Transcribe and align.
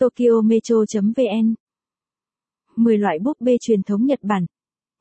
Tokyo 0.00 0.40
Metro.vn 0.44 1.54
10 2.76 2.98
loại 2.98 3.18
búp 3.18 3.36
bê 3.40 3.56
truyền 3.60 3.82
thống 3.82 4.06
Nhật 4.06 4.18
Bản 4.22 4.46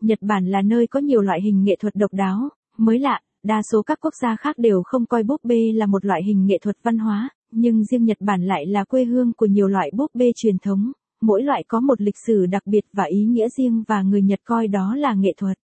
Nhật 0.00 0.18
Bản 0.22 0.46
là 0.46 0.62
nơi 0.62 0.86
có 0.86 1.00
nhiều 1.00 1.20
loại 1.20 1.40
hình 1.42 1.64
nghệ 1.64 1.76
thuật 1.80 1.94
độc 1.94 2.12
đáo, 2.12 2.48
mới 2.78 2.98
lạ, 2.98 3.20
đa 3.42 3.62
số 3.72 3.82
các 3.82 3.98
quốc 4.00 4.14
gia 4.22 4.36
khác 4.36 4.58
đều 4.58 4.82
không 4.82 5.06
coi 5.06 5.22
búp 5.22 5.40
bê 5.44 5.72
là 5.72 5.86
một 5.86 6.04
loại 6.04 6.22
hình 6.24 6.46
nghệ 6.46 6.58
thuật 6.62 6.76
văn 6.82 6.98
hóa, 6.98 7.28
nhưng 7.50 7.84
riêng 7.84 8.04
Nhật 8.04 8.16
Bản 8.20 8.42
lại 8.42 8.66
là 8.66 8.84
quê 8.84 9.04
hương 9.04 9.32
của 9.32 9.46
nhiều 9.46 9.68
loại 9.68 9.90
búp 9.94 10.10
bê 10.14 10.32
truyền 10.36 10.58
thống, 10.58 10.92
mỗi 11.20 11.42
loại 11.42 11.64
có 11.68 11.80
một 11.80 12.00
lịch 12.00 12.16
sử 12.26 12.46
đặc 12.46 12.62
biệt 12.66 12.84
và 12.92 13.04
ý 13.04 13.24
nghĩa 13.24 13.48
riêng 13.48 13.84
và 13.88 14.02
người 14.02 14.22
Nhật 14.22 14.40
coi 14.44 14.68
đó 14.68 14.94
là 14.96 15.14
nghệ 15.14 15.32
thuật. 15.36 15.58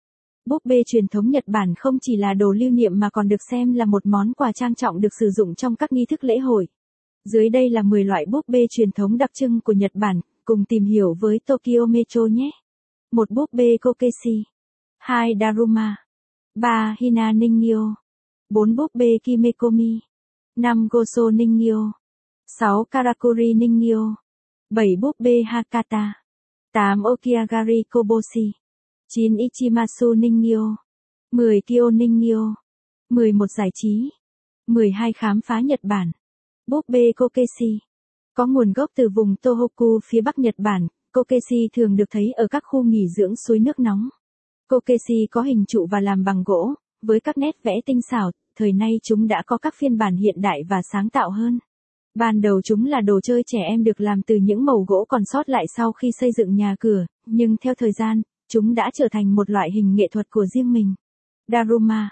Búp 0.46 0.62
bê 0.64 0.82
truyền 0.86 1.08
thống 1.08 1.30
Nhật 1.30 1.44
Bản 1.46 1.74
không 1.78 1.98
chỉ 2.00 2.16
là 2.16 2.34
đồ 2.34 2.52
lưu 2.52 2.70
niệm 2.70 2.98
mà 2.98 3.10
còn 3.10 3.28
được 3.28 3.42
xem 3.50 3.72
là 3.72 3.84
một 3.84 4.06
món 4.06 4.32
quà 4.32 4.52
trang 4.52 4.74
trọng 4.74 5.00
được 5.00 5.14
sử 5.20 5.30
dụng 5.30 5.54
trong 5.54 5.76
các 5.76 5.92
nghi 5.92 6.06
thức 6.06 6.24
lễ 6.24 6.38
hội. 6.38 6.68
Dưới 7.24 7.48
đây 7.48 7.70
là 7.70 7.82
10 7.82 8.04
loại 8.04 8.26
búp 8.26 8.48
bê 8.48 8.66
truyền 8.70 8.92
thống 8.92 9.18
đặc 9.18 9.30
trưng 9.34 9.60
của 9.60 9.72
Nhật 9.72 9.90
Bản, 9.94 10.20
cùng 10.44 10.64
tìm 10.64 10.84
hiểu 10.84 11.14
với 11.20 11.38
Tokyo 11.46 11.86
Metro 11.86 12.26
nhé. 12.26 12.50
một 13.12 13.30
búp 13.30 13.52
bê 13.52 13.76
Kokeshi. 13.80 14.44
2 14.98 15.34
Daruma. 15.40 15.96
3 16.54 16.96
Hina 16.98 17.32
Ningyo. 17.32 17.94
4 18.50 18.76
búp 18.76 18.90
bê 18.94 19.18
Kimekomi. 19.24 20.00
5 20.56 20.88
Goso 20.90 21.30
Ningyo. 21.30 21.92
6 22.46 22.84
Karakuri 22.90 23.54
Ningyo. 23.54 24.14
7 24.70 24.96
búp 25.00 25.16
bê 25.18 25.42
Hakata. 25.42 26.12
8 26.72 27.02
Okiagari 27.02 27.84
Koboshi. 27.90 28.52
9 29.08 29.36
Ichimasu 29.36 30.14
Ningyo. 30.14 30.76
10 31.32 31.60
Kyo 31.66 31.90
Ningyo. 31.90 32.54
11 33.10 33.46
giải 33.50 33.70
trí. 33.74 34.10
12 34.66 35.12
khám 35.12 35.40
phá 35.46 35.60
Nhật 35.60 35.80
Bản. 35.82 36.12
Búp 36.66 36.84
bê 36.88 37.12
Kokeshi. 37.16 37.78
Có 38.34 38.46
nguồn 38.46 38.72
gốc 38.72 38.90
từ 38.96 39.08
vùng 39.14 39.36
Tohoku 39.42 40.00
phía 40.04 40.20
bắc 40.20 40.38
Nhật 40.38 40.54
Bản, 40.58 40.88
Kokeshi 41.12 41.68
thường 41.76 41.96
được 41.96 42.04
thấy 42.10 42.32
ở 42.32 42.46
các 42.50 42.62
khu 42.66 42.82
nghỉ 42.82 43.08
dưỡng 43.16 43.36
suối 43.36 43.58
nước 43.58 43.78
nóng. 43.78 44.08
Kokeshi 44.68 45.26
có 45.30 45.42
hình 45.42 45.64
trụ 45.68 45.86
và 45.90 46.00
làm 46.00 46.24
bằng 46.24 46.42
gỗ, 46.46 46.74
với 47.02 47.20
các 47.20 47.38
nét 47.38 47.62
vẽ 47.62 47.80
tinh 47.86 48.00
xảo, 48.10 48.30
thời 48.58 48.72
nay 48.72 49.00
chúng 49.02 49.26
đã 49.26 49.42
có 49.46 49.58
các 49.58 49.74
phiên 49.76 49.98
bản 49.98 50.16
hiện 50.16 50.40
đại 50.40 50.62
và 50.68 50.76
sáng 50.92 51.10
tạo 51.10 51.30
hơn. 51.30 51.58
Ban 52.14 52.40
đầu 52.40 52.62
chúng 52.62 52.84
là 52.84 53.00
đồ 53.00 53.20
chơi 53.20 53.42
trẻ 53.46 53.58
em 53.68 53.84
được 53.84 54.00
làm 54.00 54.22
từ 54.22 54.36
những 54.36 54.64
màu 54.64 54.84
gỗ 54.88 55.04
còn 55.08 55.22
sót 55.24 55.48
lại 55.48 55.64
sau 55.76 55.92
khi 55.92 56.10
xây 56.20 56.30
dựng 56.32 56.54
nhà 56.54 56.76
cửa, 56.80 57.06
nhưng 57.26 57.56
theo 57.56 57.74
thời 57.74 57.92
gian, 57.92 58.22
chúng 58.48 58.74
đã 58.74 58.90
trở 58.94 59.08
thành 59.12 59.34
một 59.34 59.50
loại 59.50 59.70
hình 59.74 59.94
nghệ 59.94 60.08
thuật 60.12 60.30
của 60.30 60.46
riêng 60.46 60.72
mình. 60.72 60.94
Daruma 61.52 62.10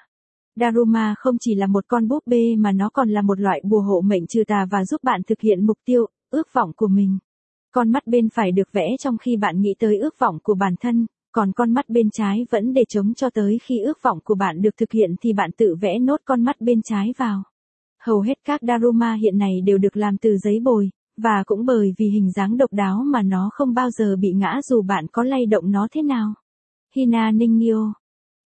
Daruma 0.61 1.14
không 1.19 1.36
chỉ 1.41 1.55
là 1.55 1.66
một 1.66 1.84
con 1.89 2.08
búp 2.08 2.22
bê 2.27 2.56
mà 2.56 2.72
nó 2.72 2.91
còn 2.91 3.08
là 3.08 3.22
một 3.22 3.41
loại 3.41 3.61
bùa 3.64 3.80
hộ 3.80 4.00
mệnh 4.00 4.27
trừ 4.27 4.42
tà 4.47 4.66
và 4.70 4.84
giúp 4.84 5.03
bạn 5.03 5.22
thực 5.27 5.41
hiện 5.41 5.66
mục 5.66 5.78
tiêu, 5.84 6.06
ước 6.30 6.48
vọng 6.53 6.72
của 6.77 6.89
mình. 6.89 7.19
Con 7.75 7.91
mắt 7.91 8.06
bên 8.06 8.28
phải 8.28 8.53
được 8.53 8.72
vẽ 8.72 8.97
trong 9.00 9.19
khi 9.19 9.36
bạn 9.36 9.61
nghĩ 9.61 9.75
tới 9.78 9.98
ước 9.98 10.19
vọng 10.19 10.38
của 10.42 10.55
bản 10.55 10.75
thân, 10.81 11.06
còn 11.33 11.53
con 11.53 11.75
mắt 11.75 11.88
bên 11.88 12.11
trái 12.11 12.47
vẫn 12.50 12.72
để 12.72 12.84
chống 12.88 13.14
cho 13.14 13.31
tới 13.31 13.58
khi 13.62 13.78
ước 13.78 14.03
vọng 14.03 14.19
của 14.25 14.34
bạn 14.34 14.62
được 14.62 14.77
thực 14.77 14.92
hiện 14.92 15.11
thì 15.22 15.33
bạn 15.33 15.50
tự 15.56 15.75
vẽ 15.81 15.98
nốt 15.98 16.20
con 16.25 16.42
mắt 16.42 16.61
bên 16.61 16.83
trái 16.83 17.14
vào. 17.16 17.42
Hầu 18.03 18.20
hết 18.20 18.38
các 18.47 18.61
Daruma 18.69 19.14
hiện 19.14 19.38
nay 19.38 19.61
đều 19.64 19.78
được 19.78 19.97
làm 19.97 20.16
từ 20.16 20.36
giấy 20.36 20.61
bồi, 20.61 20.91
và 21.16 21.42
cũng 21.47 21.66
bởi 21.66 21.94
vì 21.98 22.06
hình 22.11 22.31
dáng 22.31 22.56
độc 22.56 22.72
đáo 22.72 23.03
mà 23.06 23.22
nó 23.22 23.50
không 23.53 23.75
bao 23.75 23.91
giờ 23.91 24.16
bị 24.16 24.33
ngã 24.33 24.61
dù 24.64 24.83
bạn 24.83 25.06
có 25.12 25.22
lay 25.22 25.47
động 25.47 25.70
nó 25.70 25.88
thế 25.92 26.03
nào. 26.03 26.34
Hina 26.94 27.31
Ningyo 27.31 28.00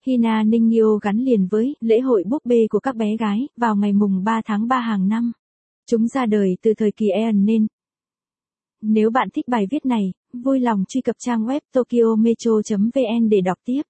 Hina 0.06 0.42
Ningyo 0.42 0.98
gắn 1.02 1.16
liền 1.16 1.46
với 1.50 1.76
lễ 1.80 2.00
hội 2.00 2.24
búp 2.26 2.42
bê 2.44 2.66
của 2.70 2.80
các 2.80 2.96
bé 2.96 3.16
gái 3.16 3.48
vào 3.56 3.76
ngày 3.76 3.92
mùng 3.92 4.24
3 4.24 4.42
tháng 4.44 4.68
3 4.68 4.80
hàng 4.80 5.08
năm. 5.08 5.32
Chúng 5.90 6.08
ra 6.08 6.26
đời 6.26 6.56
từ 6.62 6.74
thời 6.74 6.92
kỳ 6.92 7.08
Eon 7.08 7.44
nên. 7.44 7.66
Nếu 8.82 9.10
bạn 9.10 9.28
thích 9.34 9.48
bài 9.48 9.66
viết 9.70 9.86
này, 9.86 10.12
vui 10.32 10.60
lòng 10.60 10.84
truy 10.88 11.00
cập 11.00 11.16
trang 11.18 11.46
web 11.46 11.60
tokyometro.vn 11.72 13.28
để 13.28 13.40
đọc 13.40 13.58
tiếp. 13.64 13.82